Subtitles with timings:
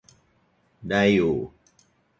[0.89, 1.35] ได้อยู่